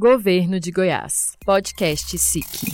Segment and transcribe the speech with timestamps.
[0.00, 1.36] Governo de Goiás.
[1.44, 2.72] Podcast SIC.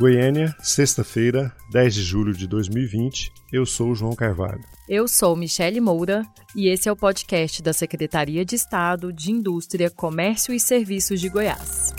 [0.00, 3.30] Goiânia, sexta-feira, 10 de julho de 2020.
[3.52, 4.62] Eu sou o João Carvalho.
[4.88, 6.22] Eu sou Michele Moura
[6.56, 11.28] e esse é o podcast da Secretaria de Estado de Indústria, Comércio e Serviços de
[11.28, 11.92] Goiás.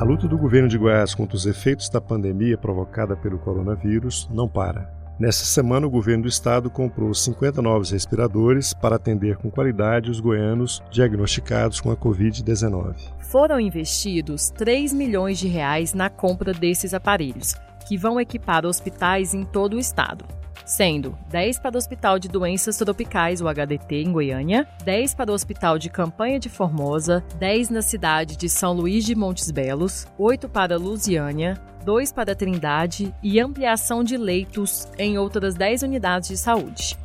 [0.00, 4.48] A luta do governo de Goiás contra os efeitos da pandemia provocada pelo coronavírus não
[4.48, 5.01] para.
[5.18, 10.18] Nessa semana, o governo do estado comprou 50 novos respiradores para atender com qualidade os
[10.18, 12.96] goianos diagnosticados com a Covid-19.
[13.18, 17.54] Foram investidos 3 milhões de reais na compra desses aparelhos,
[17.86, 22.76] que vão equipar hospitais em todo o estado sendo 10 para o Hospital de Doenças
[22.76, 27.82] Tropicais, o HDT, em Goiânia, 10 para o Hospital de Campanha de Formosa, 10 na
[27.82, 34.04] cidade de São Luís de Montes Belos, 8 para Lusiânia, 2 para Trindade e ampliação
[34.04, 36.96] de leitos em outras 10 unidades de saúde.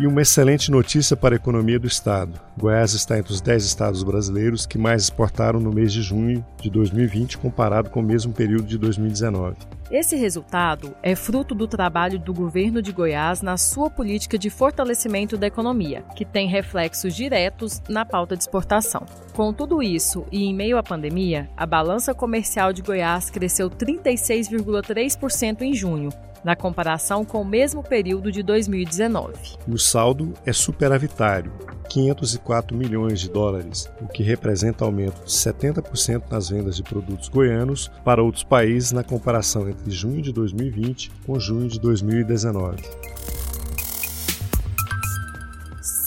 [0.00, 2.40] E uma excelente notícia para a economia do estado.
[2.56, 6.70] Goiás está entre os 10 estados brasileiros que mais exportaram no mês de junho de
[6.70, 9.56] 2020 comparado com o mesmo período de 2019.
[9.90, 15.36] Esse resultado é fruto do trabalho do governo de Goiás na sua política de fortalecimento
[15.36, 19.04] da economia, que tem reflexos diretos na pauta de exportação.
[19.34, 25.60] Com tudo isso e em meio à pandemia, a balança comercial de Goiás cresceu 36,3%
[25.60, 26.08] em junho,
[26.44, 29.34] na comparação com o mesmo período de 2019.
[29.66, 31.52] E o saldo é superavitário,
[31.88, 37.90] 504 milhões de dólares, o que representa aumento de 70% nas vendas de produtos goianos
[38.04, 43.21] para outros países na comparação entre junho de 2020 com junho de 2019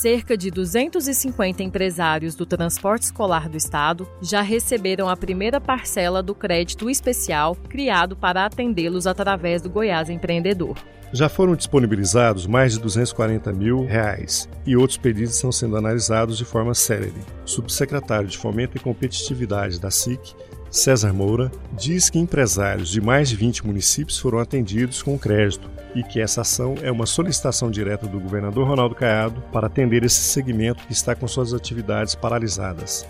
[0.06, 6.36] cerca de 250 empresários do transporte escolar do estado já receberam a primeira parcela do
[6.36, 10.78] crédito especial criado para atendê-los através do Goiás Empreendedor.
[11.12, 16.46] Já foram disponibilizados mais de 240 mil reais e outros pedidos estão sendo analisados de
[16.46, 17.16] forma célere.
[17.44, 20.36] O subsecretário de Fomento e Competitividade da SIC
[20.76, 26.04] César Moura, diz que empresários de mais de 20 municípios foram atendidos com crédito e
[26.04, 30.86] que essa ação é uma solicitação direta do governador Ronaldo Caiado para atender esse segmento
[30.86, 33.08] que está com suas atividades paralisadas.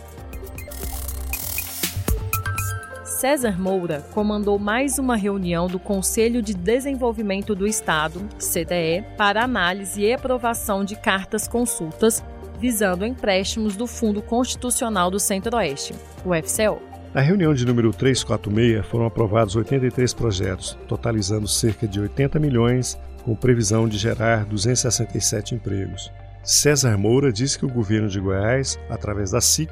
[3.04, 10.02] César Moura comandou mais uma reunião do Conselho de Desenvolvimento do Estado, CDE, para análise
[10.02, 12.24] e aprovação de cartas consultas
[12.60, 16.95] visando empréstimos do Fundo Constitucional do Centro-Oeste, o FCO.
[17.16, 23.34] Na reunião de número 346 foram aprovados 83 projetos, totalizando cerca de 80 milhões, com
[23.34, 26.12] previsão de gerar 267 empregos.
[26.44, 29.72] César Moura disse que o governo de Goiás, através da SIC,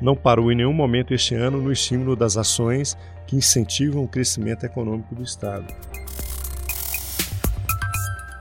[0.00, 4.64] não parou em nenhum momento este ano no estímulo das ações que incentivam o crescimento
[4.64, 5.66] econômico do Estado.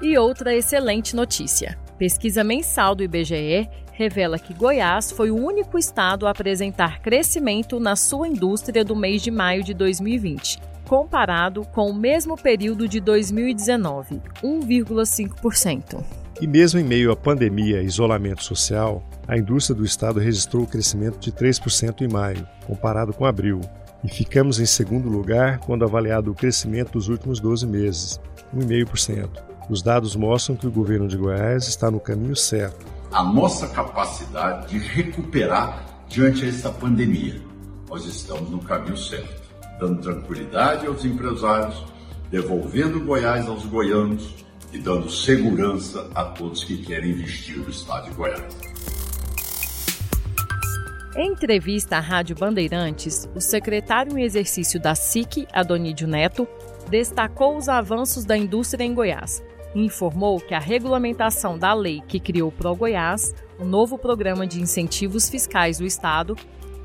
[0.02, 6.28] E outra excelente notícia: pesquisa mensal do IBGE revela que Goiás foi o único estado
[6.28, 11.96] a apresentar crescimento na sua indústria do mês de maio de 2020, comparado com o
[11.96, 16.04] mesmo período de 2019, 1,5%.
[16.40, 20.68] E mesmo em meio à pandemia e isolamento social, a indústria do estado registrou o
[20.68, 23.60] crescimento de 3% em maio, comparado com abril,
[24.04, 28.22] e ficamos em segundo lugar quando avaliado o crescimento dos últimos 12 meses,
[28.56, 29.28] 1,5%.
[29.68, 34.68] Os dados mostram que o governo de Goiás está no caminho certo a nossa capacidade
[34.68, 37.42] de recuperar diante dessa pandemia.
[37.90, 39.42] Nós estamos no caminho certo,
[39.80, 41.86] dando tranquilidade aos empresários,
[42.30, 48.16] devolvendo Goiás aos goianos e dando segurança a todos que querem investir no estado de
[48.16, 48.58] Goiás.
[51.16, 56.48] Em entrevista à Rádio Bandeirantes, o secretário em exercício da SIC, Adonídio Neto,
[56.90, 59.42] destacou os avanços da indústria em Goiás
[59.76, 64.62] informou que a regulamentação da lei que criou o Pro Goiás, o novo programa de
[64.62, 66.36] incentivos fiscais do Estado,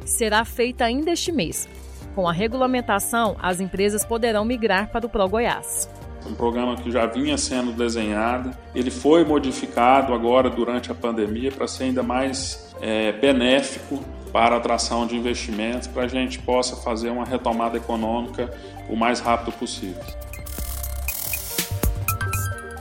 [0.04, 1.69] será feita ainda este mês.
[2.15, 5.88] Com a regulamentação, as empresas poderão migrar para o Pro Goiás.
[6.26, 11.66] Um programa que já vinha sendo desenhado, ele foi modificado agora durante a pandemia para
[11.66, 13.99] ser ainda mais é, benéfico
[14.32, 18.52] para a atração de investimentos, para a gente possa fazer uma retomada econômica
[18.88, 20.02] o mais rápido possível.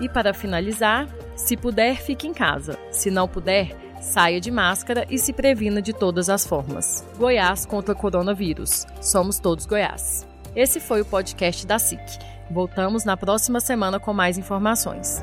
[0.01, 2.77] E para finalizar, se puder, fique em casa.
[2.89, 7.05] Se não puder, saia de máscara e se previna de todas as formas.
[7.17, 8.87] Goiás contra coronavírus.
[8.99, 10.27] Somos todos Goiás.
[10.55, 12.01] Esse foi o podcast da SIC.
[12.49, 15.21] Voltamos na próxima semana com mais informações.